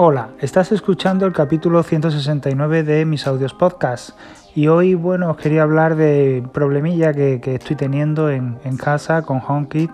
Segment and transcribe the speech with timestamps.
[0.00, 4.10] Hola, estás escuchando el capítulo 169 de mis audios podcast
[4.54, 9.90] y hoy, bueno, os quería hablar de problemilla que, estoy teniendo en, casa con HomeKit,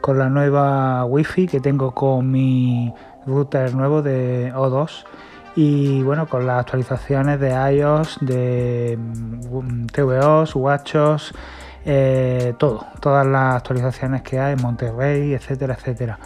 [0.00, 2.94] con la nueva Wi-Fi que tengo con mi
[3.26, 5.04] router nuevo de O2
[5.56, 11.34] y bueno, con las actualizaciones de iOS, de mm, tvOS, WatchOS,
[11.84, 16.20] eh, todo, todas las actualizaciones que hay en Monterrey, etcétera, etcétera.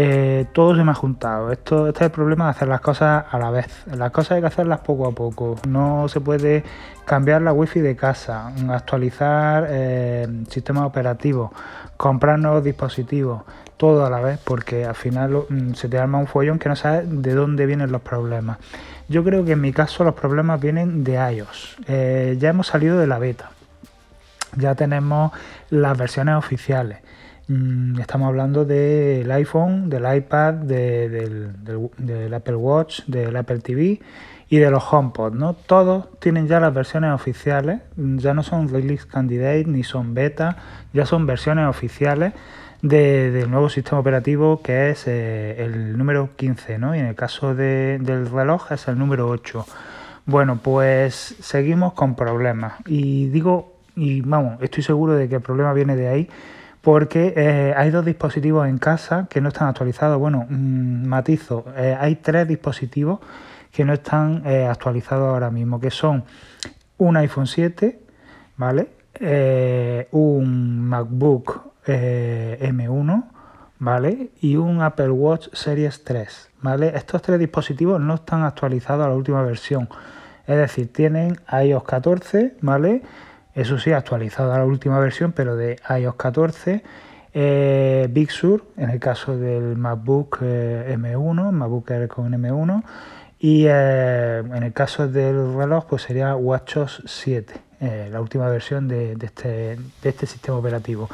[0.00, 1.50] Eh, todo se me ha juntado.
[1.50, 3.66] Esto, este es el problema de hacer las cosas a la vez.
[3.96, 5.56] Las cosas hay que hacerlas poco a poco.
[5.66, 6.62] No se puede
[7.04, 11.50] cambiar la wifi de casa, actualizar eh, sistemas operativos,
[11.96, 13.42] comprar nuevos dispositivos,
[13.76, 16.76] todo a la vez, porque al final mm, se te arma un follón que no
[16.76, 18.58] sabes de dónde vienen los problemas.
[19.08, 21.76] Yo creo que en mi caso los problemas vienen de iOS.
[21.88, 23.50] Eh, ya hemos salido de la beta.
[24.54, 25.32] Ya tenemos
[25.70, 26.98] las versiones oficiales.
[27.48, 34.00] Mm, estamos hablando del iPhone, del iPad, del, Apple Watch, del Apple TV
[34.50, 35.54] y de los HomePod, ¿no?
[35.54, 40.58] Todos tienen ya las versiones oficiales, ya no son release candidate ni son beta,
[40.92, 42.34] ya son versiones oficiales
[42.82, 46.94] del nuevo sistema operativo que es eh, el número 15, ¿no?
[46.94, 49.66] Y en el caso del reloj es el número 8.
[50.26, 55.72] Bueno, pues seguimos con problemas y digo, y vamos, estoy seguro de que el problema
[55.72, 56.28] viene de ahí
[56.88, 60.18] porque eh, hay dos dispositivos en casa que no están actualizados.
[60.18, 63.20] Bueno, mm, matizo, eh, hay tres dispositivos
[63.70, 66.24] que no están eh, actualizados ahora mismo, que son
[66.96, 68.00] un iPhone 7,
[68.56, 68.88] ¿vale?
[70.12, 73.24] un MacBook M1,
[73.80, 74.30] ¿vale?
[74.40, 76.92] Y un Apple Watch Series 3, ¿vale?
[76.96, 79.90] Estos tres dispositivos no están actualizados a la última versión.
[80.46, 83.02] Es decir, tienen iOS 14, ¿vale?
[83.58, 86.80] Eso sí, actualizado a la última versión, pero de iOS 14.
[87.34, 92.84] Eh, Big Sur, en el caso del MacBook eh, M1, MacBook Air con M1.
[93.40, 97.54] Y eh, en el caso del reloj, pues sería WatchOS 7,
[98.12, 99.48] la última versión de, este,
[100.02, 101.10] de este sistema operativo.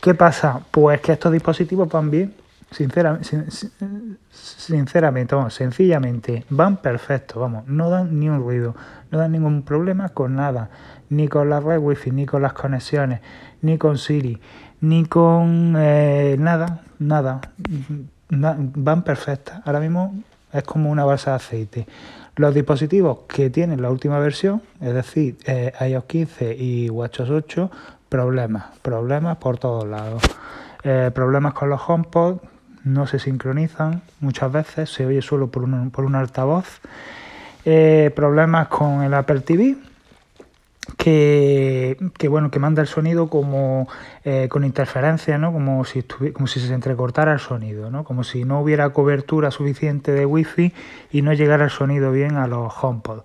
[0.00, 0.60] ¿Qué pasa?
[0.70, 2.34] Pues que estos dispositivos van bien,
[2.72, 8.74] sinceramente, vamos, sencillamente, van perfectos, vamos, no dan ni un ruido,
[9.10, 10.70] no dan ningún problema con nada
[11.12, 13.20] ni con la red wifi, ni con las conexiones,
[13.60, 14.40] ni con Siri,
[14.80, 17.40] ni con eh, nada, nada.
[18.30, 19.60] van perfectas.
[19.66, 20.14] Ahora mismo
[20.52, 21.86] es como una balsa de aceite.
[22.36, 27.70] Los dispositivos que tienen la última versión, es decir, eh, iOS 15 y WatchOS 8,
[28.08, 30.22] problemas, problemas por todos lados.
[30.82, 32.38] Eh, problemas con los HomePod,
[32.84, 36.80] no se sincronizan muchas veces, se oye solo por un, por un altavoz.
[38.14, 39.76] problemas con el Apple TV,
[40.96, 41.96] que,
[42.28, 43.88] bueno que manda el sonido como
[44.24, 48.44] eh, con interferencia no como si como si se entrecortara el sonido no como si
[48.44, 50.72] no hubiera cobertura suficiente de wifi
[51.12, 53.20] y no llegara el sonido bien a los HomePod.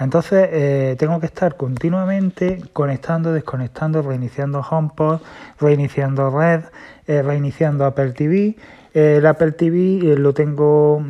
[0.00, 5.20] Entonces eh, tengo que estar continuamente conectando desconectando reiniciando HomePod
[5.60, 6.64] reiniciando red
[7.06, 8.56] eh, reiniciando Apple TV
[8.94, 11.02] el Apple TV lo tengo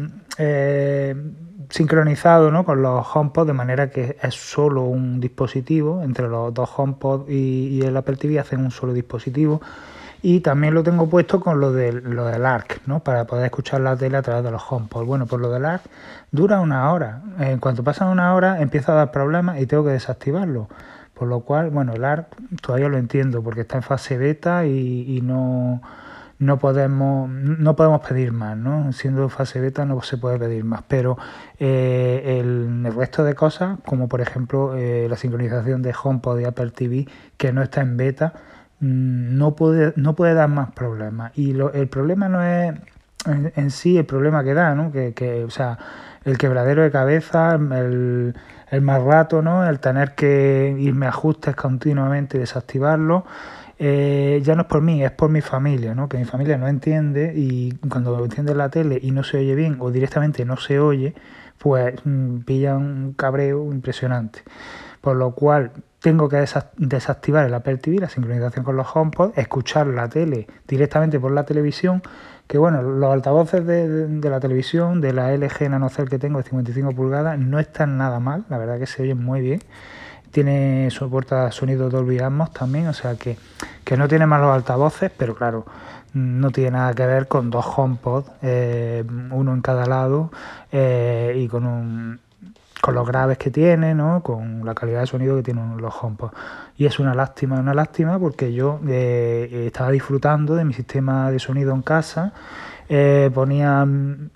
[1.70, 2.64] sincronizado ¿no?
[2.64, 7.82] con los HomePod de manera que es solo un dispositivo, entre los dos HomePod y,
[7.82, 9.60] el Apple TV hacen un solo dispositivo.
[10.20, 13.00] Y también lo tengo puesto con lo, de, lo del ARC, ¿no?
[13.00, 15.04] para poder escuchar la tele a través de los HomePod.
[15.04, 15.82] Bueno, pues lo del ARC
[16.32, 17.22] dura una hora.
[17.38, 20.68] En cuanto pasa una hora empieza a dar problemas y tengo que desactivarlo.
[21.14, 22.26] Por lo cual, bueno, el ARC
[22.60, 25.82] todavía lo entiendo porque está en fase beta y no
[26.38, 28.92] no podemos, no podemos pedir más, ¿no?
[28.92, 31.18] Siendo fase beta no se puede pedir más, pero
[31.58, 36.70] eh, el, resto de cosas, como por ejemplo eh, la sincronización de HomePod y Apple
[36.70, 38.34] TV, que no está en beta,
[38.80, 41.32] mm, no puede, no puede dar más problemas.
[41.36, 42.74] Y lo, el problema no es
[43.26, 44.92] en, sí el problema que da, ¿no?
[44.92, 45.78] Que, que, o sea,
[46.24, 48.34] el quebradero de cabeza, el,
[48.70, 49.68] el más rato, ¿no?
[49.68, 53.24] El tener que irme a ajustes continuamente y desactivarlo.
[53.80, 56.08] Eh, ya no es por mí, es por mi familia, ¿no?
[56.08, 59.76] que mi familia no entiende y cuando enciende la tele y no se oye bien
[59.78, 61.14] o directamente no se oye,
[61.58, 64.42] pues mm, pilla un cabreo impresionante.
[65.00, 65.70] Por lo cual
[66.00, 66.44] tengo que
[66.76, 71.44] desactivar el Apple TV, la sincronización con los HomePod, escuchar la tele directamente por la
[71.44, 72.02] televisión,
[72.48, 76.92] que bueno, los altavoces de, la televisión, de la LG NanoCell que tengo de 55
[76.94, 79.60] pulgadas, no están nada mal, la verdad que se oyen muy bien
[80.30, 83.36] tiene soporta sonido Dolby Atmos también, o sea que,
[83.96, 85.64] no tiene malos altavoces, pero claro,
[86.12, 90.30] no tiene nada que ver con dos HomePod, eh, uno en cada lado
[90.72, 92.20] eh, y con un
[92.80, 94.22] con los graves que tiene, ¿no?
[94.22, 96.30] con la calidad de sonido que tienen los HomePod.
[96.76, 101.40] Y es una lástima, una lástima porque yo eh, estaba disfrutando de mi sistema de
[101.40, 102.32] sonido en casa,
[103.34, 103.84] ponía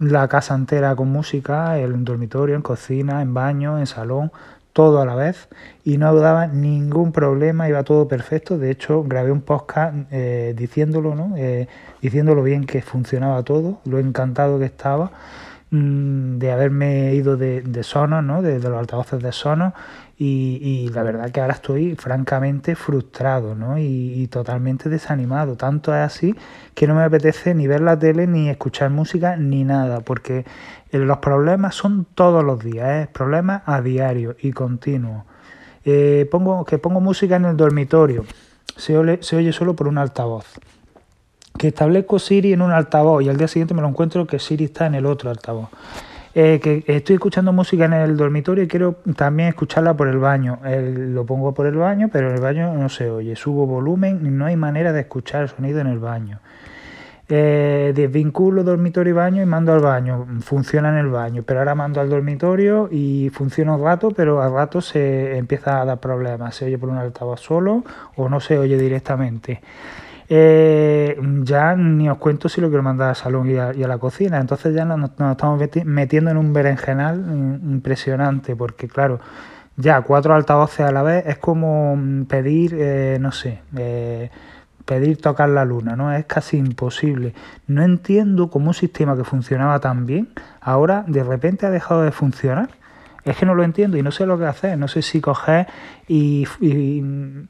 [0.00, 4.32] la casa entera con música, el dormitorio, en cocina, en baño, en salón,
[4.72, 5.48] todo a la vez
[5.84, 8.58] y no daba ningún problema, iba todo perfecto.
[8.58, 11.34] De hecho, grabé un podcast eh, diciéndolo, ¿no?
[11.36, 11.68] Eh,
[12.00, 15.12] diciéndolo bien que funcionaba todo, lo encantado que estaba
[15.70, 18.42] mm, de haberme ido de, de Sonos, ¿no?
[18.42, 19.72] de, los altavoces de Sonos
[20.24, 23.78] y, la verdad que ahora estoy francamente frustrado ¿no?
[23.78, 25.56] y, totalmente desanimado.
[25.56, 26.34] Tanto es así
[26.74, 30.44] que no me apetece ni ver la tele, ni escuchar música, ni nada, porque
[30.92, 33.08] eh, los problemas son todos los días, ¿eh?
[33.12, 35.24] problemas a diario y continuos.
[35.84, 38.24] Eh, pongo, que pongo música en el dormitorio,
[38.76, 40.46] se oye solo por un altavoz
[41.58, 44.64] que establezco Siri en un altavoz y al día siguiente me lo encuentro que Siri
[44.64, 45.68] está en el otro altavoz.
[46.34, 50.60] Eh, que estoy escuchando música en el dormitorio y quiero también escucharla por el baño.
[50.64, 53.36] lo pongo por el baño, pero en el baño no se oye.
[53.36, 56.40] Subo volumen no hay manera de escuchar el sonido en el baño.
[57.28, 60.26] Eh, desvinculo dormitorio y baño y mando al baño.
[60.40, 64.52] Funciona en el baño, pero ahora mando al dormitorio y funciona un rato, pero al
[64.52, 66.54] rato se empieza a dar problemas.
[66.56, 67.84] Se oye por un altavoz solo
[68.16, 69.60] o no se oye directamente.
[70.34, 74.40] Eh, ya ni os cuento si lo quiero mandar al salón y a, la cocina.
[74.40, 77.18] Entonces ya nos, estamos metiendo en un berenjenal
[77.62, 79.20] impresionante, porque claro,
[79.76, 84.30] ya cuatro altavoces a la vez es como mm, pedir, eh, no sé, eh,
[84.86, 86.10] pedir tocar la luna, ¿no?
[86.14, 87.34] Es casi imposible.
[87.66, 90.30] No entiendo cómo un sistema que funcionaba tan bien
[90.62, 92.70] ahora de repente ha dejado de funcionar.
[93.24, 94.78] Es que no lo entiendo y no sé lo que hacer.
[94.78, 95.66] No sé si coger
[96.08, 96.44] y,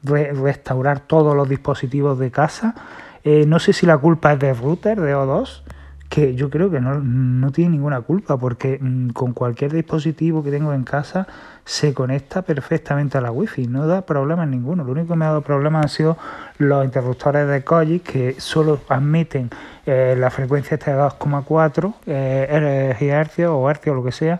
[0.03, 2.75] restaurar todos los dispositivos de casa.
[3.23, 5.63] Eh, no sé si la culpa es del router de O2
[6.13, 10.51] que yo creo que no, no tiene ninguna culpa porque mm, con cualquier dispositivo que
[10.51, 11.25] tengo en casa
[11.65, 14.83] se conecta perfectamente a la wifi, no da problemas ninguno.
[14.83, 16.17] Lo único que me ha dado problemas han sido
[16.59, 19.49] los interruptores de Koji que solo admiten
[19.87, 24.39] eh, la frecuencia este de 2,4 eh, GHz o hercios o lo que sea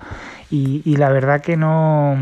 [0.51, 2.15] y, y la verdad que no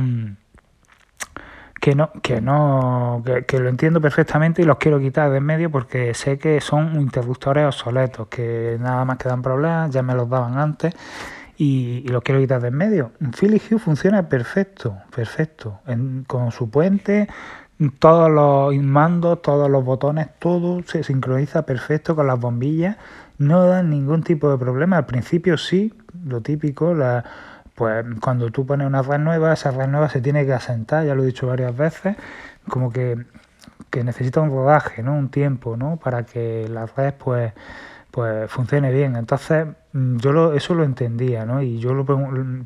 [1.82, 5.72] que no, que no, que, lo entiendo perfectamente y los quiero quitar de en medio
[5.72, 10.30] porque sé que son interruptores obsoletos, que nada más que dan problemas, ya me los
[10.30, 10.94] daban antes
[11.58, 13.12] y, los quiero quitar de en medio.
[13.36, 15.80] Philly Hue funciona perfecto, perfecto,
[16.28, 17.28] con su puente,
[17.98, 22.98] todos los mandos, todos los botones, todo se sincroniza perfecto con las bombillas,
[23.40, 24.98] no dan ningún tipo de problema.
[24.98, 25.96] Al principio sí,
[26.26, 27.24] lo típico, la
[27.76, 31.16] pues cuando tú pones una red nueva, esa red nueva se tiene que asentar, ya
[31.16, 32.16] lo he dicho varias veces,
[32.70, 33.18] como que,
[34.04, 35.14] necesita un rodaje, ¿no?
[35.16, 35.98] Un tiempo, ¿no?
[35.98, 37.54] Para que la red pues
[38.12, 39.16] pues funcione bien.
[39.16, 41.62] Entonces, mm, yo lo, eso lo entendía, ¿no?
[41.62, 42.06] Y yo lo,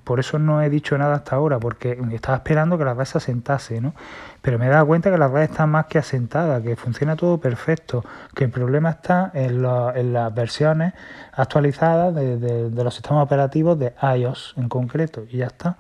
[0.04, 3.20] por eso no he dicho nada hasta ahora, porque estaba esperando que la red se
[3.20, 3.94] asentase, ¿no?
[4.42, 7.40] Pero me he dado cuenta que la red está más que asentada, que funciona todo
[7.40, 8.04] perfecto,
[8.34, 10.94] que el problema está en, las versiones
[11.34, 15.78] actualizadas de, los sistemas operativos de iOS en concreto, y ya está.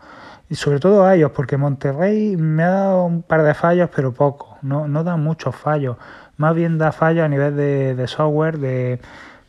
[0.47, 4.59] Y sobre todo iOS, porque Monterrey me ha dado un par de fallos, pero poco,
[4.61, 5.97] no, no da muchos fallos.
[6.37, 8.99] Más bien da fallos a nivel de software, de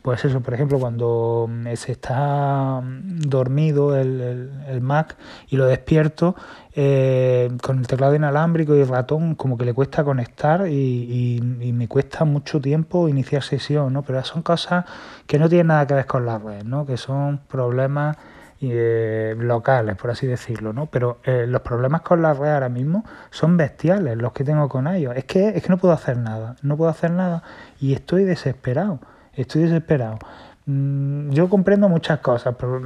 [0.07, 5.17] pues eso, por ejemplo, cuando mm, se está mm, dormido el, el, Mac
[5.49, 6.37] y lo despierto,
[6.77, 11.89] eh, con el teclado inalámbrico y el ratón, como que le cuesta conectar y, me
[11.89, 14.03] cuesta mucho tiempo iniciar sesión, ¿no?
[14.03, 14.85] Pero son cosas
[15.27, 16.87] que no tienen nada que ver con la red, ¿no?
[16.87, 18.17] Que son problemas
[18.61, 20.87] eh, locales, por así decirlo, ¿no?
[20.87, 24.87] Pero eh, los problemas con la red ahora mismo son bestiales, los que tengo con
[24.87, 25.17] ellos.
[25.17, 27.43] Es que, es que no puedo hacer nada, no puedo hacer nada
[27.81, 29.01] y estoy desesperado
[29.37, 30.19] estoy desesperado.
[30.67, 32.81] Mm, yo comprendo muchas cosas, pero,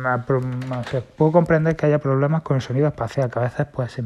[1.16, 3.98] puedo comprender que haya problemas con el sonido espacial, que a veces pues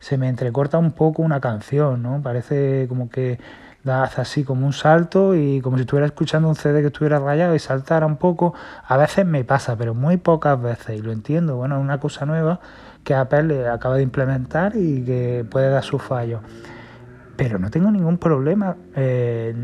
[0.00, 2.22] se, me entrecorta un poco una canción, ¿no?
[2.22, 3.38] Parece como que
[3.84, 7.54] da así como un salto y como si estuviera escuchando un CD que estuviera rayado
[7.54, 8.54] y saltara un poco.
[8.86, 11.56] A veces me pasa, pero muy pocas veces, y lo entiendo.
[11.56, 12.60] Bueno, es una cosa nueva
[13.04, 16.40] que Apple acaba de implementar y que puede dar sus fallos.
[17.36, 18.76] Pero no tengo ningún problema.
[18.94, 19.54] Eh,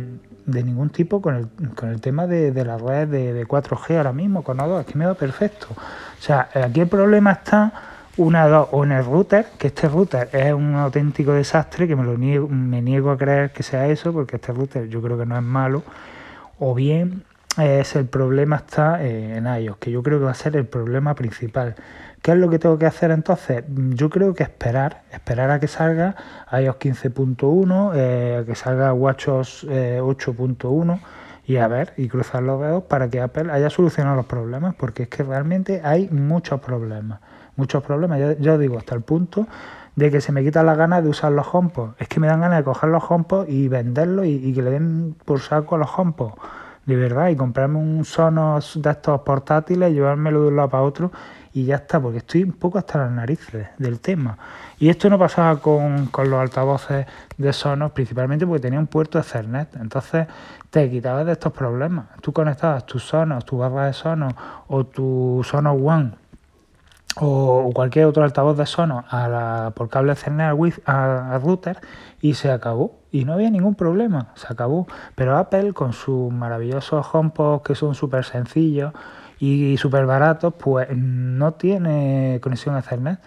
[0.48, 4.12] de ningún tipo con el, con el tema de, de la red de, 4G ahora
[4.12, 5.66] mismo, con O2, es que me va perfecto.
[5.70, 7.72] O sea, aquí el problema está
[8.16, 12.02] una dos o en el router, que este router es un auténtico desastre, que me
[12.02, 15.26] lo niego, me niego a creer que sea eso, porque este router yo creo que
[15.26, 15.82] no es malo,
[16.58, 17.24] o bien
[17.58, 20.66] es el problema está eh, en iOS, que yo creo que va a ser el
[20.66, 21.74] problema principal.
[22.22, 23.64] ¿Qué es lo que tengo que hacer entonces?
[23.68, 26.16] Yo creo que esperar, esperar a que salga
[26.52, 31.00] iOS 15.1, eh, que salga WatchOS 8.1 eh,
[31.48, 35.04] y a ver, y cruzar los dedos para que Apple haya solucionado los problemas, porque
[35.04, 37.20] es que realmente hay muchos problemas,
[37.56, 39.46] muchos problemas, yo, digo, hasta el punto
[39.96, 41.92] de que se me quitan las ganas de usar los HomePod.
[41.98, 45.16] Es que me dan ganas de coger los HomePod y venderlos y, que le den
[45.24, 46.32] por saco a los HomePod.
[46.88, 51.12] De verdad, y comprarme un Sonos de estos portátiles, llevármelo de un lado para otro
[51.52, 54.38] y ya está, porque estoy un poco hasta las narices del tema.
[54.78, 57.04] Y esto no pasaba con, con los altavoces
[57.36, 60.28] de Sonos, principalmente porque tenía un puerto Ethernet, entonces
[60.70, 62.06] te quitabas de estos problemas.
[62.22, 64.32] Tú conectabas tus Sonos, tu barra de Sonos
[64.68, 66.12] o tu Sonos One
[67.16, 71.82] o cualquier otro altavoz de Sonos a la, por cable Ethernet al router
[72.22, 72.97] y se acabó.
[73.10, 74.86] Y no había ningún problema, se acabó.
[75.14, 78.92] Pero Apple con sus maravillosos HomePod que son súper sencillos
[79.38, 83.20] y súper baratos, pues no tiene conexión a Ethernet.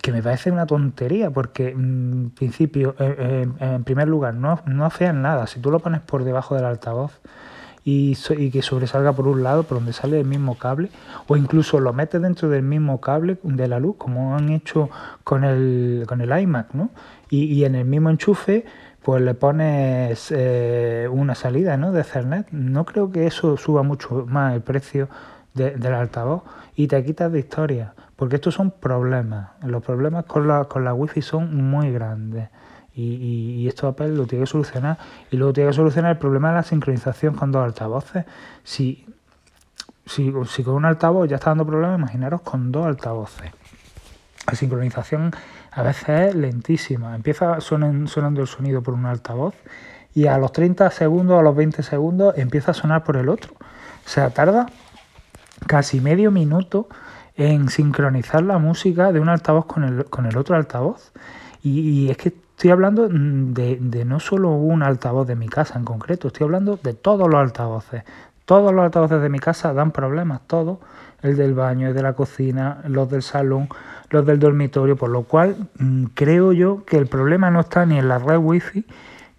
[0.00, 4.90] Que me parece una tontería porque en principio, eh, eh, en primer lugar, no, no
[5.12, 5.46] nada.
[5.46, 7.20] Si tú lo pones por debajo del altavoz,
[7.84, 10.90] y, que sobresalga por un lado, por donde sale el mismo cable,
[11.26, 14.88] o incluso lo metes dentro del mismo cable de la luz, como han hecho
[15.24, 16.90] con el, con el iMac, ¿no?
[17.34, 18.66] Y, en el mismo enchufe,
[19.02, 21.90] pues le pones eh, una salida ¿no?
[21.90, 22.48] de Ethernet.
[22.50, 25.08] No creo que eso suba mucho más el precio
[25.54, 26.42] del altavoz
[26.76, 29.52] y te quitas de historia, porque estos son problemas.
[29.62, 32.50] Los problemas con la, con la Wi-Fi son muy grandes.
[32.94, 34.98] Y, esto Apple lo tiene que solucionar.
[35.30, 38.26] Y luego tiene que solucionar el problema de la sincronización con dos altavoces.
[38.62, 39.06] Si,
[40.04, 43.52] si, si con un altavoz ya está dando problemas, imaginaros con dos altavoces.
[44.46, 45.32] La sincronización
[45.72, 47.14] a veces es lentísima.
[47.14, 49.54] Empieza sonando el sonido por un altavoz
[50.14, 53.54] y a los 30 segundos, a los 20 segundos empieza a sonar por el otro.
[53.54, 54.66] O sea, tarda
[55.66, 56.88] casi medio minuto
[57.36, 61.12] en sincronizar la música de un altavoz con el, con el otro altavoz.
[61.62, 65.76] Y, y es que Estoy hablando mm, de, no solo un altavoz de mi casa
[65.80, 68.04] en concreto, estoy hablando de todos los altavoces.
[68.44, 70.78] Todos los altavoces de mi casa dan problemas, todos.
[71.22, 73.68] El del baño, el de la cocina, los del salón,
[74.10, 77.98] los del dormitorio, por lo cual mm, creo yo que el problema no está ni
[77.98, 78.84] en la red wifi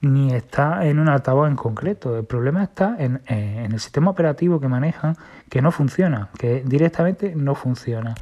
[0.01, 2.17] ni está en un altavoz en concreto.
[2.17, 5.15] El problema está en, en el sistema operativo que manejan
[5.49, 8.13] que no funciona, que directamente no funciona.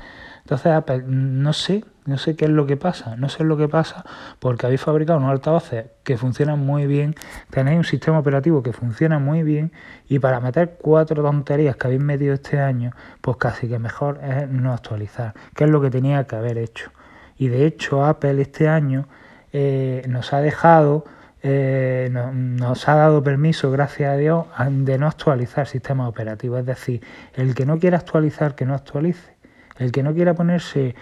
[0.42, 3.68] Entonces Apple, no sé, no sé qué es lo que pasa, no sé lo que
[3.68, 4.04] pasa
[4.40, 7.16] porque habéis fabricado unos altavoces que funcionan muy bien,
[7.50, 9.72] tenéis un sistema operativo que funciona muy bien
[10.08, 12.92] y para meter cuatro tonterías que habéis metido este año,
[13.22, 16.92] pues casi que mejor es no actualizar, que es lo que tenía que haber hecho.
[17.38, 19.08] Y de hecho Apple este año
[19.54, 21.06] eh, nos ha dejado,
[21.44, 26.60] eh, nos ha dado permiso, gracias a Dios, de no actualizar sistemas operativos.
[26.60, 27.02] Es decir,
[27.34, 29.41] el que no quiera actualizar, que no actualice.
[29.82, 30.94] El que no quiera ponerse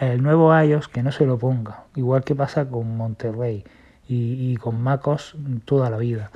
[0.00, 1.84] el nuevo iOS, que no se lo ponga.
[1.94, 3.62] Igual que pasa con Monterrey
[4.08, 6.32] y, con MacOS toda la vida.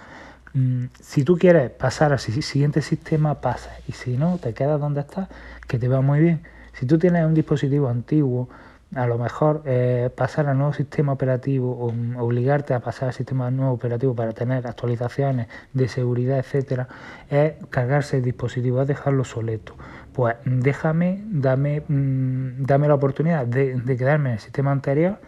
[0.55, 3.73] Mm, si tú quieres pasar al siguiente sistema, pasa.
[3.88, 5.28] Y si no, te quedas donde estás,
[5.67, 6.43] que te va muy bien.
[6.73, 8.49] Si tú tienes un dispositivo antiguo,
[8.95, 13.50] a lo mejor eh, pasar al nuevo sistema operativo o obligarte a pasar al sistema
[13.50, 16.87] nuevo operativo para tener actualizaciones de seguridad, etcétera,
[17.28, 19.75] es cargarse el dispositivo, es dejarlo soleto
[20.19, 25.21] pues déjame, dame, mm, dame la oportunidad de, quedarme en el sistema anterior,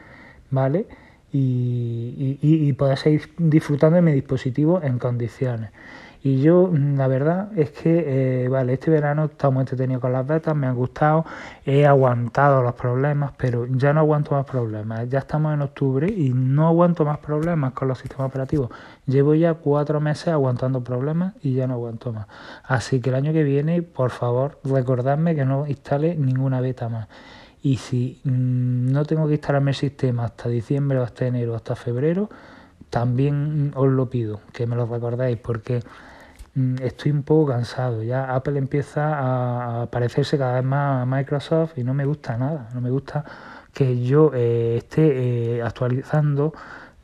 [0.50, 0.86] ¿vale?
[1.30, 5.70] Y, y, poder seguir disfrutando de mi dispositivo en condiciones.
[6.22, 10.12] Y yo, mm, la verdad es que, eh, vale, este verano estamos muy entretenido con
[10.12, 11.24] las betas, me han gustado,
[11.64, 15.08] he aguantado los problemas, pero ya no aguanto más problemas.
[15.08, 18.70] Ya estamos en octubre y no aguanto más problemas con los sistemas operativos.
[19.06, 22.26] Llevo ya cuatro meses aguantando problemas y ya no aguanto más.
[22.64, 27.08] Así que el año que viene, por favor, recordadme que no instale ninguna beta más.
[27.62, 31.76] Y si mm, no tengo que instalarme el sistema hasta diciembre o hasta enero hasta
[31.76, 32.28] febrero,
[32.90, 36.09] también os lo pido, que me lo recordáis, porque Mm,
[36.82, 38.02] estoy un poco cansado.
[38.02, 42.68] Ya Apple empieza a parecerse cada vez más a Microsoft y no me gusta nada.
[42.74, 43.24] No me gusta
[43.72, 46.52] que yo eh, esté eh, actualizando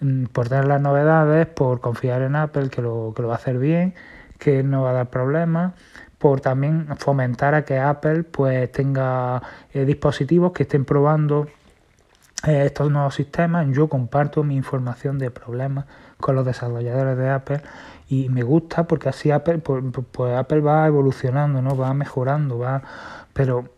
[0.00, 3.38] mm, por tener las novedades, por confiar en Apple que lo, que lo va a
[3.38, 3.94] hacer bien,
[4.38, 5.74] que no va a dar problemas,
[6.18, 11.46] por también fomentar a que Apple pues tenga eh, dispositivos que estén probando
[12.46, 13.66] estos nuevos sistemas.
[13.72, 15.86] Yo comparto mi información de problemas
[16.18, 17.60] con los desarrolladores de Apple
[18.08, 19.82] y me gusta porque así Apple, pues,
[20.36, 21.76] Apple va evolucionando, ¿no?
[21.76, 22.82] Va mejorando, va,
[23.32, 23.68] pero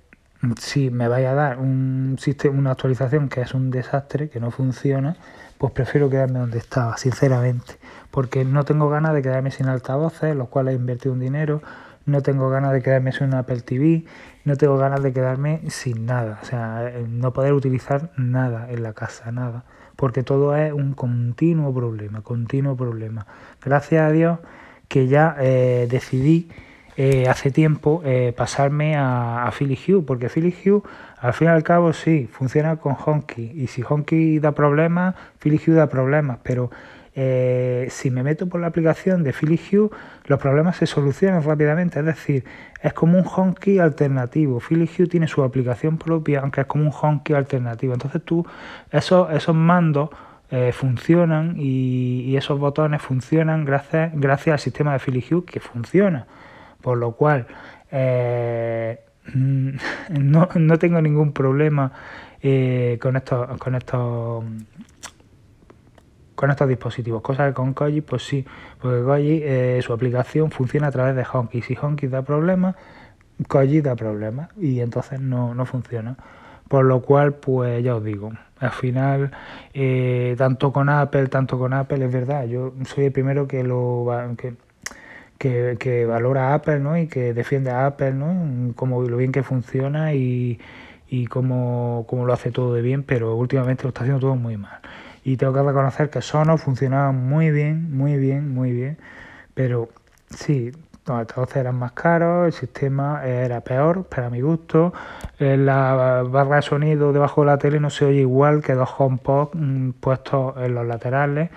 [0.60, 4.50] si me vaya a dar un sistema, una actualización que es un desastre, que no
[4.50, 5.16] funciona,
[5.56, 7.78] pues prefiero quedarme donde estaba, sinceramente,
[8.10, 11.62] porque no tengo ganas de quedarme sin altavoces, los cuales he invertido un dinero,
[12.06, 14.04] no tengo ganas de quedarme sin un Apple TV,
[14.44, 18.92] no tengo ganas de quedarme sin nada, o sea, no poder utilizar nada en la
[18.92, 19.64] casa, nada
[19.98, 23.26] porque todo es un continuo problema, continuo problema.
[23.60, 24.38] Gracias a Dios
[24.86, 26.48] que ya eh, decidí
[26.96, 30.82] eh, hace tiempo eh, pasarme a, Philly Hue, porque Philly Hue
[31.20, 35.60] al fin y al cabo sí, funciona con Honky, y si Honky da problemas, Philly
[35.66, 36.70] Hue da problemas, pero
[37.20, 39.90] eh, si me meto por la aplicación de Philips Hue,
[40.26, 41.98] los problemas se solucionan rápidamente.
[41.98, 42.44] Es decir,
[42.80, 44.60] es como un honky alternativo.
[44.60, 47.92] Philips Hue tiene su aplicación propia, aunque es como un honky alternativo.
[47.92, 48.46] Entonces tú,
[48.92, 50.10] esos, mandos
[50.52, 56.24] eh, funcionan y, esos botones funcionan gracias, gracias al sistema de Philips Hue que funciona.
[56.80, 57.48] Por lo cual,
[57.90, 59.00] eh,
[59.34, 61.90] no, no, tengo ningún problema
[63.00, 64.44] con estos con estos
[66.38, 68.46] con estos dispositivos, cosa que con Koji pues sí,
[68.80, 72.76] porque Koji eh, su aplicación funciona a través de Honky, si Honky da problemas,
[73.48, 76.16] Koji da problemas y entonces no, no funciona.
[76.68, 78.30] Por lo cual, pues ya os digo,
[78.60, 79.32] al final,
[79.74, 84.06] eh, tanto con Apple, tanto con Apple, es verdad, yo soy el primero que lo
[84.36, 84.54] que,
[85.38, 86.96] que, que valora a Apple ¿no?
[86.96, 88.74] y que defiende a Apple, ¿no?
[88.76, 90.60] como lo bien que funciona y,
[91.08, 94.78] y cómo, lo hace todo de bien, pero últimamente lo está haciendo todo muy mal.
[95.28, 98.96] Y tengo que reconocer que Sonos funcionaba muy bien, muy bien, muy bien,
[99.52, 99.90] pero
[100.30, 100.72] sí,
[101.06, 104.94] los altavoces eran más caros, el sistema era peor para mi gusto,
[105.38, 108.88] eh, la barra de sonido debajo de la tele no se oye igual que dos
[108.96, 111.50] HomePod mm, puestos en los laterales.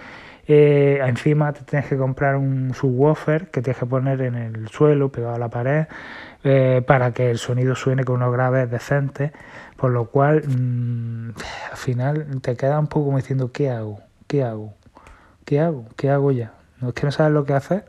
[0.47, 5.09] Eh, encima te tienes que comprar un subwoofer que tienes que poner en el suelo,
[5.09, 5.85] pegado a la pared,
[6.43, 9.31] eh, para que el sonido suene con unos graves decentes.
[9.77, 11.31] Por lo cual, mm,
[11.71, 13.99] al final te queda un poco como diciendo, ¿qué hago?
[14.27, 14.75] ¿Qué hago?
[15.45, 15.85] ¿Qué hago?
[15.95, 16.53] ¿Qué hago ya?
[16.79, 17.85] No es que no sabes lo que hacer,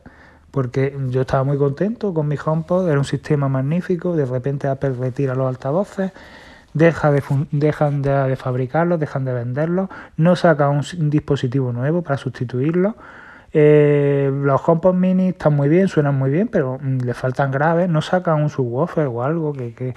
[0.50, 4.94] porque yo estaba muy contento con mi HomePod, era un sistema magnífico, de repente Apple
[4.99, 6.12] retira los altavoces,
[6.75, 12.97] deja de dejan de, fabricarlos, dejan de venderlos, no saca un, dispositivo nuevo para sustituirlo.
[13.52, 17.88] Eh, los HomePod mini están muy bien, suenan muy bien, pero mm, le faltan graves,
[17.88, 19.94] no sacan un subwoofer o algo que, que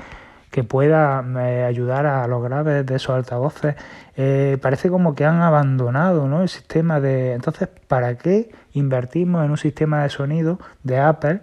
[0.55, 3.75] que pueda eh, ayudar a los graves de esos altavoces.
[4.15, 6.43] Eh, parece como que han abandonado ¿no?
[6.43, 7.33] el sistema de...
[7.33, 11.41] Entonces, ¿para qué invertimos en un sistema de sonido de Apple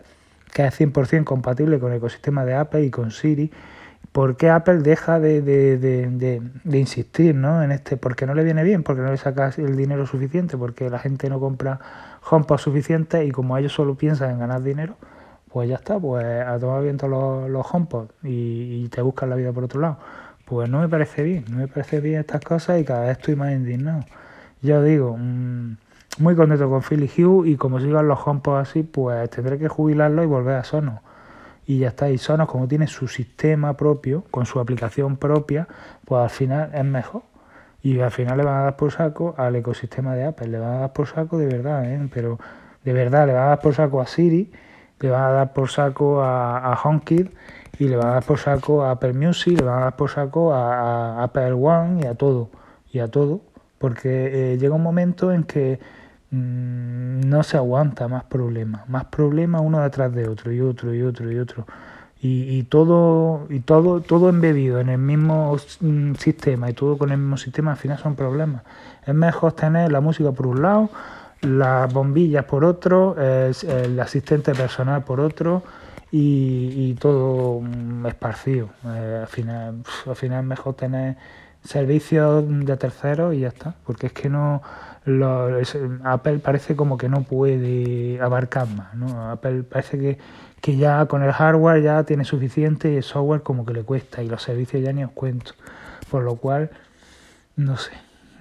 [0.54, 3.52] que es 100% compatible con el ecosistema de Apple y con Siri?
[4.12, 7.62] ¿Por qué Apple deja de, de, de, de insistir ¿no?
[7.62, 7.98] en este?
[7.98, 11.28] Porque no le viene bien, porque no le saca el dinero suficiente, porque la gente
[11.28, 11.80] no compra
[12.28, 14.96] HomePod suficiente y como ellos solo piensan en ganar dinero,
[15.52, 19.52] pues ya está, pues a tomar viento los, los HomePod y, te buscas la vida
[19.52, 19.98] por otro lado.
[20.44, 23.36] Pues no me parece bien, no me parece bien estas cosas y cada vez estoy
[23.36, 24.04] más indignado.
[24.60, 25.76] Ya os digo, mm,
[26.18, 30.22] muy contento con Philly Hue y como sigan los HomePod así, pues tendré que jubilarlo
[30.22, 31.00] y volver a Sonos.
[31.66, 35.68] Y ya está, y Sonos como tiene su sistema propio, con su aplicación propia,
[36.04, 37.22] pues al final es mejor.
[37.82, 40.74] Y al final le van a dar por saco al ecosistema de Apple, le van
[40.74, 42.08] a dar por saco de verdad, ¿eh?
[42.12, 42.38] pero
[42.84, 44.50] de verdad le van a dar por saco a Siri
[45.02, 47.30] le van a dar por saco a, a HomeKit
[47.78, 50.10] y le van a dar por saco a Apple Music, le van a dar por
[50.10, 52.50] saco a, Apple One y a todo,
[52.92, 53.40] y a todo,
[53.78, 55.80] porque eh, llega un momento en que
[56.30, 61.02] mm, no se aguanta más problemas, más problemas uno detrás de otro y otro y
[61.02, 61.66] otro y otro.
[62.24, 67.18] Y, todo y todo todo embebido en el mismo mm, sistema y todo con el
[67.18, 68.62] mismo sistema al final son problemas
[69.04, 70.88] es mejor tener la música por un lado
[71.42, 75.62] las bombillas por otro, el asistente personal por otro
[76.10, 78.68] y, todo mm, esparcido.
[78.86, 81.16] Eh, al, final, al final es mejor tener
[81.64, 84.62] servicios de terceros y ya está, porque es que no
[86.04, 89.30] Apple parece como que no puede abarcar más, ¿no?
[89.30, 90.18] Apple parece que,
[90.62, 94.22] que ya con el hardware ya tiene suficiente y el software como que le cuesta
[94.22, 95.52] y los servicios ya ni os cuento,
[96.08, 96.70] por lo cual
[97.56, 97.92] no sé.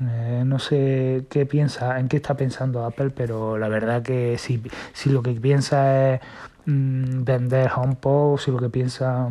[0.03, 4.61] Eh, no sé qué piensa, en qué está pensando Apple, pero la verdad que si,
[4.93, 6.21] si lo que piensa es
[6.65, 9.29] mm, vender HomePod, si lo que piensa,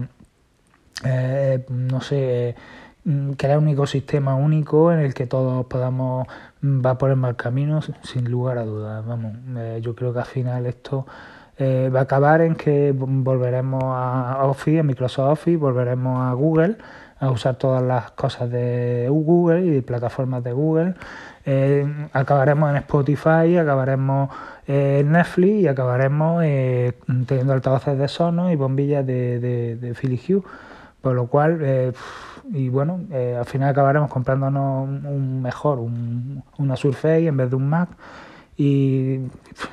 [1.04, 2.54] eh, no sé,
[3.04, 6.26] mm, crear un ecosistema único en el que todos podamos,
[6.60, 9.04] mm, va por el mal camino, sin lugar a dudas.
[9.06, 11.06] Vamos, eh, yo creo que al final esto
[11.60, 16.76] va a acabar en que volveremos a Office, a Microsoft Office, volveremos a Google
[17.20, 20.94] a usar todas las cosas de Google y plataformas de Google.
[21.44, 24.30] Eh, acabaremos en Spotify, acabaremos
[24.66, 26.94] en Netflix y acabaremos eh,
[27.26, 30.42] teniendo altavoces de Sonos y bombillas de, de, de Philips Hue.
[31.02, 31.92] Por lo cual, eh,
[32.52, 33.00] y bueno,
[33.38, 37.90] al final acabaremos comprándonos un mejor, un, una Surface en vez de un Mac.
[38.56, 39.20] Y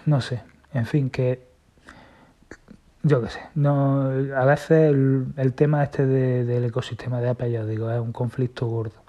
[0.06, 0.42] no sé,
[0.74, 1.47] en fin, que
[3.08, 7.90] yo qué sé, no, a veces el, tema este del ecosistema de Apple, ya digo,
[7.92, 9.02] es un conflicto gordo.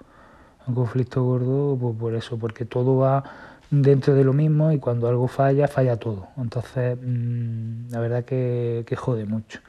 [0.67, 3.23] Un conflicto gordo pues, por eso, porque todo va
[3.71, 6.27] dentro de lo mismo y cuando algo falla, falla todo.
[6.37, 9.59] Entonces, mm, la verdad que, que, jode mucho.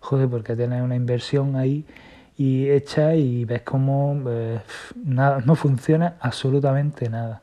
[0.00, 1.84] Jode porque tienes una inversión ahí
[2.36, 4.60] y hecha y ves cómo eh,
[5.04, 7.42] nada, no funciona absolutamente nada.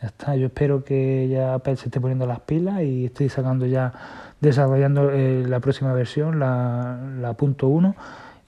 [0.00, 3.66] Ya está, yo espero que ya Apple se esté poniendo las pilas y estoy sacando
[3.66, 3.92] ya,
[4.40, 7.94] desarrollando eh, la próxima versión, la, la punto 1,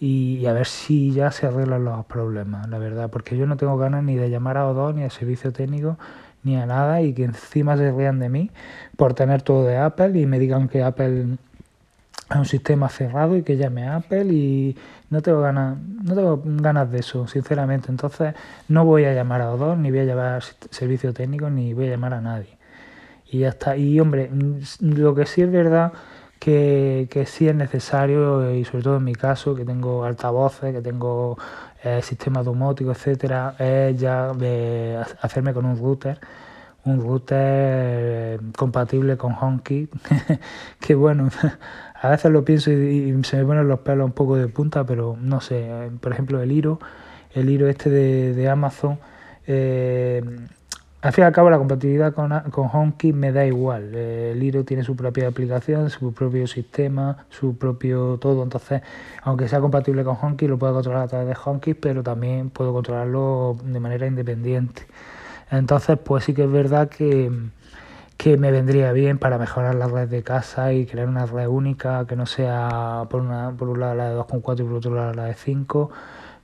[0.00, 3.76] y, a ver si ya se arreglan los problemas, la verdad, porque yo no tengo
[3.76, 5.96] ganas ni de llamar a O2 ni al servicio técnico
[6.42, 8.50] ni a nada y que encima se rían de mí
[8.96, 11.36] por tener todo de Apple y me digan que Apple
[12.32, 14.76] es un sistema cerrado y que llame a Apple y
[15.10, 17.90] no tengo ganas, no tengo ganas de eso, sinceramente.
[17.90, 18.34] Entonces
[18.68, 21.90] no voy a llamar a O2, ni voy a llamar servicio técnico, ni voy a
[21.90, 22.58] llamar a nadie.
[23.30, 23.76] Y ya está.
[23.76, 24.30] Y hombre,
[24.80, 25.92] lo que sí es verdad
[26.38, 30.82] que, que sí es necesario, y sobre todo en mi caso, que tengo altavoces, que
[30.82, 31.38] tengo
[31.84, 34.32] eh, sistema domótico, etcétera, es ya
[35.22, 36.18] hacerme con un router
[36.84, 39.92] un router eh, compatible con HomeKit,
[40.80, 41.28] que bueno,
[42.02, 45.16] a veces lo pienso y, se me ponen los pelos un poco de punta, pero
[45.20, 46.80] no sé, eh, por ejemplo el Hiro,
[47.32, 48.98] el Hiro este de, Amazon,
[49.46, 50.20] eh,
[51.00, 54.64] al fin y al cabo la compatibilidad con, con HomeKit me da igual, el Hiro
[54.64, 58.82] tiene su propia aplicación, su propio sistema, su propio todo, entonces
[59.22, 62.72] aunque sea compatible con HomeKit lo puedo controlar a través de HomeKit, pero también puedo
[62.72, 64.82] controlarlo de manera independiente.
[65.52, 67.30] Entonces, pues sí que es verdad que,
[68.16, 72.06] que me vendría bien para mejorar la red de casa y crear una red única
[72.06, 75.14] que no sea por, una, por un lado la de 2.4 y por otro lado
[75.14, 75.90] la de 5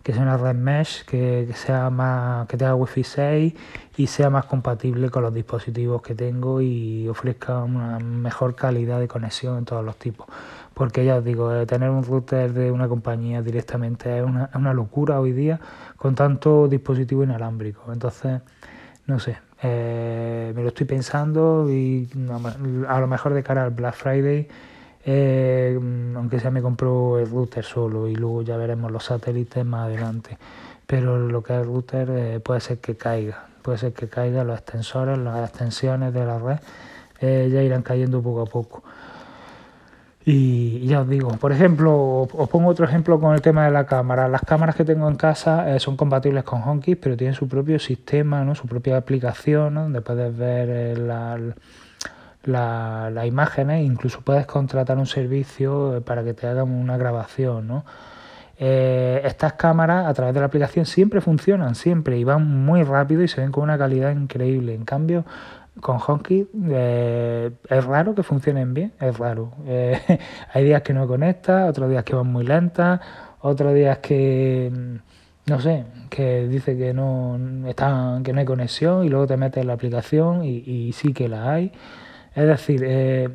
[0.03, 3.55] que sea una red mesh que, sea más que tenga wifi 6
[3.99, 9.09] y sea más compatible con los dispositivos que tengo y ofrezca una mejor calidad de
[9.09, 10.27] conexión en todos los tipos.
[10.73, 14.55] Porque ya os digo eh, tener un router de una compañía directamente es una, es
[14.55, 15.61] una locura hoy día
[15.97, 17.93] con tanto dispositivo inalámbrico.
[17.93, 18.41] Entonces
[19.07, 22.09] no sé, eh, me lo estoy pensando y
[22.89, 24.49] a lo mejor de cara al Black Friday,
[25.05, 25.79] eh,
[26.15, 30.39] aunque sea me compro el router solo y luego ya veremos los satélites más adelante.
[30.87, 34.45] Pero lo que es el router eh, puede ser que caiga, puede ser que caiga
[34.45, 36.59] los extensores, las extensiones de la red
[37.21, 38.85] ya irán cayendo poco a poco.
[40.31, 43.87] Y ya os digo, por ejemplo, os pongo otro ejemplo con el tema de la
[43.87, 44.29] cámara.
[44.29, 47.79] Las cámaras que tengo en casa eh, son compatibles con HomeKit, pero tienen su propio
[47.79, 48.55] sistema, ¿no?
[48.55, 51.55] su propia aplicación, donde puedes ver eh,
[52.45, 57.67] las imágenes, incluso puedes contratar un servicio eh, para que te hagan una grabación.
[57.67, 57.85] ¿no?
[58.59, 63.29] estas cámaras a través de la aplicación siempre funcionan, siempre, y van muy rápido y
[63.29, 64.75] se ven con una calidad increíble.
[64.75, 65.25] En cambio,
[65.81, 69.53] con HomeKit eh, es raro que funcionen bien, es raro.
[69.67, 69.99] Eh,
[70.53, 73.01] hay días que no conecta, otros días que van muy lentas,
[73.41, 75.01] otros días que
[75.49, 79.63] no sé, que dice que no están, que no hay conexión y luego te metes
[79.63, 81.73] en la aplicación y, sí que la hay.
[82.35, 83.31] Es decir, eh,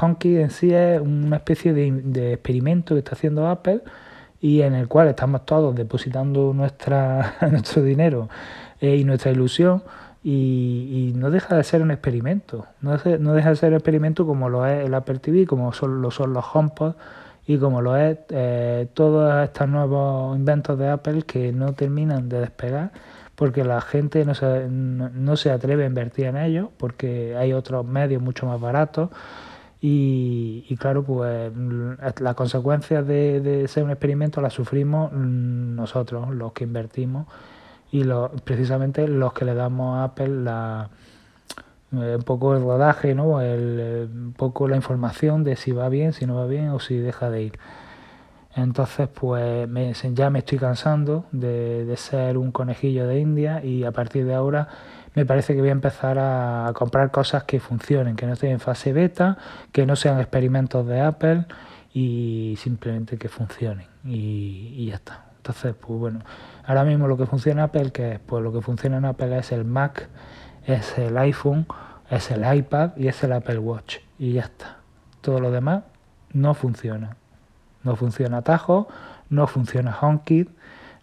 [0.00, 3.82] HomeKit en sí es una especie de, experimento que está haciendo Apple
[4.40, 8.28] y en el cual estamos todos depositando nuestra, nuestro dinero
[8.80, 9.82] eh, y nuestra ilusión
[10.26, 14.48] y, no deja de ser un experimento, no, no, deja de ser un experimento como
[14.48, 16.94] lo es el Apple TV, como son, lo son los HomePod
[17.46, 22.40] y como lo es eh, todos estos nuevos inventos de Apple que no terminan de
[22.40, 22.90] despegar
[23.34, 27.84] porque la gente no se, no, se atreve a invertir en ellos porque hay otros
[27.84, 29.10] medios mucho más baratos
[29.82, 31.52] y, y claro, pues
[32.18, 37.26] las consecuencias de, de ser un experimento las sufrimos nosotros, los que invertimos
[37.94, 38.04] y
[38.42, 40.90] precisamente los que le damos a Apple la,
[41.92, 43.40] eh, un poco el rodaje, ¿no?
[43.40, 46.96] El, un poco la información de si va bien, si no va bien o si
[46.98, 47.58] deja de ir.
[48.56, 49.68] Entonces, pues
[50.12, 54.66] ya me estoy cansando de, ser un conejillo de India y a partir de ahora
[55.14, 58.60] me parece que voy a empezar a, comprar cosas que funcionen, que no estén en
[58.60, 59.38] fase beta,
[59.70, 61.46] que no sean experimentos de Apple
[61.92, 65.33] y simplemente que funcionen y, y ya está.
[65.44, 66.20] Entonces, pues bueno,
[66.64, 69.52] ahora mismo lo que funciona en Apple, que pues lo que funciona en Apple es
[69.52, 70.08] el Mac,
[70.64, 71.66] es el iPhone,
[72.08, 73.98] es el iPad y es el Apple Watch.
[74.18, 74.78] Y ya está.
[75.20, 75.82] Todo lo demás
[76.32, 77.18] no funciona.
[77.82, 78.88] No funciona Tajo,
[79.28, 80.48] no funciona HomeKit,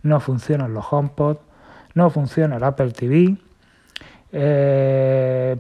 [0.02, 1.38] no funcionan los HomePod,
[1.94, 3.38] no funciona el Apple TV.
[4.32, 5.56] Eh,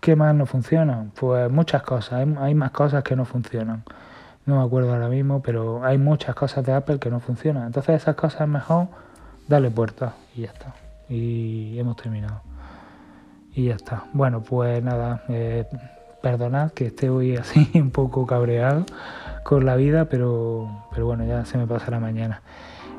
[0.00, 1.06] ¿Qué más no funciona?
[1.14, 3.84] Pues muchas cosas, hay más cosas que no funcionan
[4.46, 7.66] no me acuerdo ahora mismo, pero hay muchas cosas de Apple que no funcionan.
[7.66, 8.88] Entonces esas cosas es mejor
[9.48, 10.74] darle puerta y ya está.
[11.08, 12.40] Y hemos terminado.
[13.54, 14.04] Y ya está.
[14.12, 15.64] Bueno, pues nada, eh,
[16.22, 18.84] perdonad que esté hoy así un poco cabreado
[19.44, 22.42] con la vida, pero, pero bueno, ya se me pasará mañana.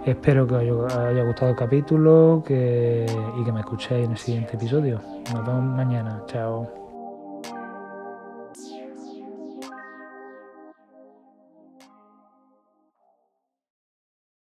[0.05, 3.07] Espero que os haya gustado el capítulo que,
[3.39, 5.01] y que me escuchéis en el siguiente episodio.
[5.33, 6.21] Nos vemos mañana.
[6.27, 6.84] Chao.